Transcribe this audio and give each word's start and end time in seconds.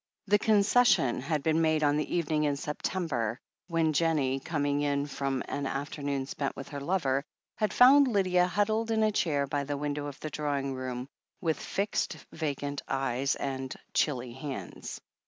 The 0.25 0.39
concession 0.39 1.19
had 1.21 1.43
been 1.43 1.61
made 1.61 1.83
on 1.83 1.95
the 1.95 2.15
evening 2.15 2.45
in 2.45 2.55
Sep 2.55 2.81
tember, 2.81 3.37
when 3.67 3.93
Jennie, 3.93 4.39
coming 4.39 4.81
in 4.81 5.05
from 5.05 5.43
an 5.47 5.67
afternoon 5.67 6.25
spent 6.25 6.55
with 6.55 6.69
her 6.69 6.79
lover, 6.81 7.23
had 7.57 7.71
found 7.71 8.07
Lydia 8.07 8.47
huddled 8.47 8.89
in 8.89 9.03
a 9.03 9.11
chair 9.11 9.45
by 9.45 9.63
the 9.63 9.77
window 9.77 10.07
of 10.07 10.19
the 10.19 10.31
drawing 10.31 10.73
room, 10.73 11.07
with 11.39 11.59
fixed, 11.59 12.17
vacant 12.31 12.81
gaze 12.89 13.35
and 13.35 13.75
chilly 13.93 14.33
hands. 14.33 14.99